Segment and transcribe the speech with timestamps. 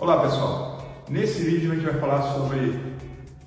[0.00, 0.78] Olá pessoal,
[1.08, 2.80] nesse vídeo a gente vai falar sobre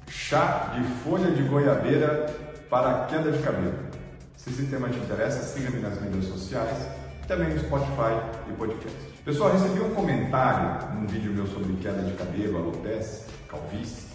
[0.10, 2.26] chá de folha de goiabeira
[2.70, 3.74] para queda de cabelo.
[4.36, 6.90] Se esse tema te interessa, siga-me nas mídias sociais,
[7.26, 8.20] também no Spotify
[8.50, 8.98] e podcast.
[9.24, 14.10] Pessoal, recebi um comentário num vídeo meu sobre queda de cabelo, alopecia, calvície,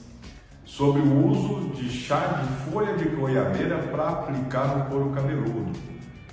[0.63, 5.73] sobre o uso de chá de folha de goiabeira para aplicar no couro cabeludo.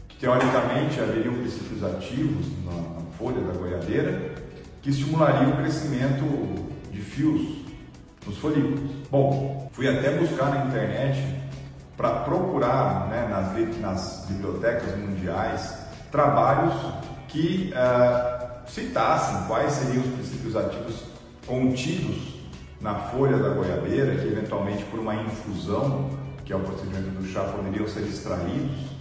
[0.10, 4.44] Que, teoricamente haveriam princípios ativos na folha da goiabeira
[4.84, 6.26] que estimularia o crescimento
[6.92, 7.64] de fios
[8.28, 8.82] nos folículos.
[9.10, 11.20] Bom, fui até buscar na internet
[11.96, 15.78] para procurar né, nas, nas, bibliotecas mundiais
[16.12, 16.74] trabalhos
[17.30, 21.04] que uh, citassem quais seriam os princípios ativos
[21.48, 22.34] contidos
[22.82, 26.10] na folha da goiabeira, que eventualmente por uma infusão,
[26.44, 28.92] que é o procedimento do chá, poderiam ser extraídos,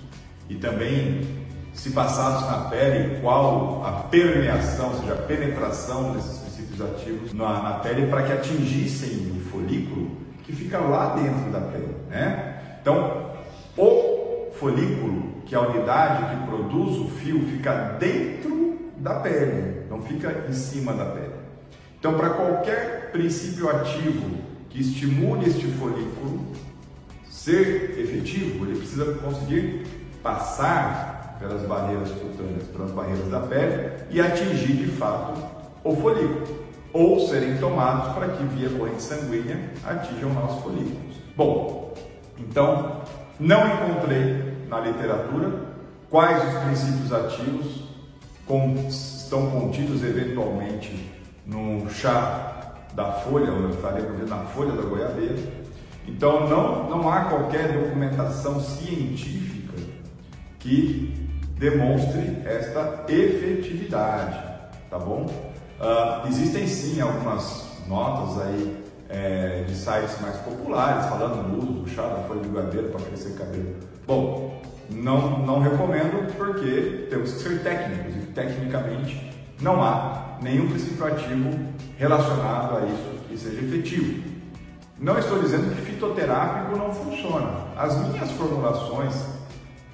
[0.49, 1.42] e também
[1.75, 7.63] se passados na pele, qual a permeação, ou seja, a penetração desses princípios ativos na,
[7.63, 10.11] na pele para que atingissem o folículo
[10.43, 12.79] que fica lá dentro da pele, né?
[12.81, 13.33] Então,
[13.77, 20.03] o folículo, que é a unidade que produz o fio, fica dentro da pele, não
[20.03, 21.33] fica em cima da pele.
[21.99, 26.47] Então, para qualquer princípio ativo que estimule este folículo
[27.31, 29.87] ser efetivo, ele precisa conseguir
[30.23, 31.12] passar
[31.43, 35.41] pelas barreiras cutâneas, pelas barreiras da pele e atingir de fato
[35.85, 36.63] o folículo,
[36.93, 41.17] ou serem tomados para que via corrente sanguínea atinjam nossos folículos.
[41.37, 41.95] Bom,
[42.39, 43.03] então
[43.41, 45.51] não encontrei na literatura
[46.09, 47.85] quais os princípios ativos
[48.47, 51.11] com, estão contidos eventualmente
[51.47, 55.39] no chá da folha, ou eu estaria na folha da goiabeira.
[56.07, 59.62] Então não, não há qualquer documentação científica
[60.63, 64.39] que demonstre esta efetividade,
[64.89, 65.27] tá bom?
[65.81, 71.91] Uh, existem sim algumas notas aí é, de sites mais populares falando do uso do
[71.91, 73.77] chá da folha de goiabeira para crescer cabelo.
[74.07, 81.07] Bom, não, não recomendo porque temos que ser técnicos e tecnicamente não há nenhum princípio
[81.07, 81.51] ativo
[81.99, 84.33] relacionado a isso que seja efetivo.
[84.99, 87.67] Não estou dizendo que fitoterápico não funciona.
[87.77, 89.15] As minhas formulações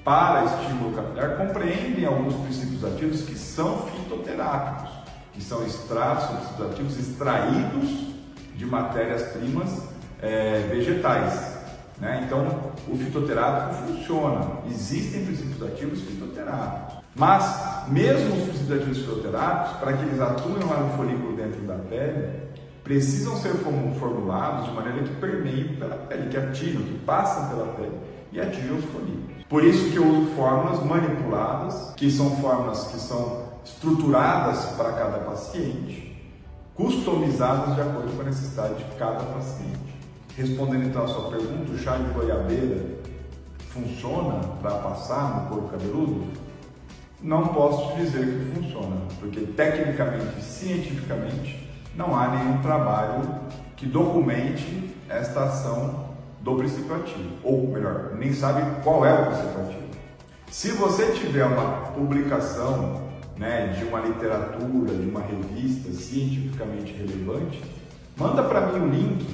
[0.09, 4.91] para estímulo capilar compreendem alguns princípios ativos que são fitoterápicos,
[5.35, 6.31] que são extratos
[6.63, 8.07] ativos extraídos
[8.55, 9.83] de matérias-primas
[10.23, 11.59] é, vegetais.
[11.99, 12.23] Né?
[12.25, 14.47] Então, o fitoterápico funciona.
[14.71, 17.03] Existem princípios ativos fitoterápicos.
[17.15, 21.75] Mas, mesmo os princípios ativos fitoterápicos, para que eles atuem lá no folículo dentro da
[21.75, 22.49] pele,
[22.83, 27.99] precisam ser formulados de maneira que permeiem pela pele, que atinjam, que passam pela pele
[28.33, 29.38] e atingem os folículos.
[29.49, 35.19] Por isso que eu uso fórmulas manipuladas, que são fórmulas que são estruturadas para cada
[35.21, 36.23] paciente,
[36.75, 39.97] customizadas de acordo com a necessidade de cada paciente.
[40.37, 42.99] Respondendo então a sua pergunta, o chá de goiabeira
[43.71, 46.27] funciona para passar no couro cabeludo?
[47.23, 53.23] Não posso dizer que funciona, porque tecnicamente cientificamente não há nenhum trabalho
[53.77, 56.08] que documente esta ação
[56.41, 59.89] do princípio ativo, ou melhor, nem sabe qual é o princípio ativo.
[60.51, 63.03] Se você tiver uma publicação
[63.37, 67.63] né, de uma literatura, de uma revista cientificamente relevante,
[68.17, 69.25] manda para mim o um link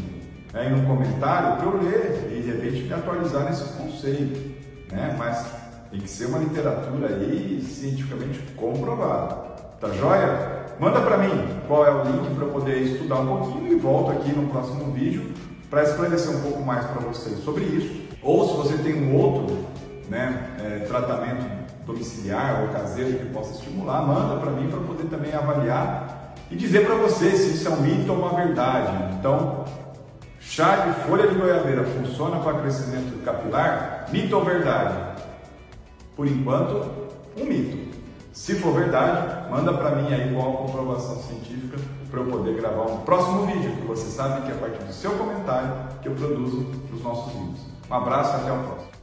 [0.53, 4.55] né, aí no comentário para eu ler e de repente me atualizar nesse conceito.
[4.93, 5.15] Né?
[5.19, 5.47] Mas
[5.91, 9.35] tem que ser uma literatura aí cientificamente comprovada.
[9.81, 10.65] Tá joia?
[10.81, 11.31] Manda para mim
[11.69, 14.93] qual é o link para eu poder estudar um pouquinho e volto aqui no próximo
[14.93, 15.33] vídeo
[15.75, 18.05] para esclarecer um pouco mais para vocês sobre isso.
[18.23, 19.67] Ou se você tem um outro
[20.09, 21.45] né, é, tratamento
[21.85, 26.87] domiciliar ou caseiro que possa estimular, manda para mim para poder também avaliar e dizer
[26.87, 29.15] para você se isso é um mito ou uma verdade.
[29.19, 29.65] Então,
[30.39, 34.07] chá de folha de goiabeira funciona para crescimento capilar?
[34.13, 34.97] Mito ou verdade?
[36.15, 36.89] Por enquanto,
[37.37, 37.94] um mito.
[38.35, 41.79] Se for verdade, manda para mim aí qual a comprovação científica
[42.11, 44.93] para eu poder gravar um próximo vídeo, que você sabe que é a partir do
[44.93, 45.71] seu comentário
[46.03, 47.61] que eu produzo os nossos vídeos.
[47.89, 48.94] Um abraço até o próximo.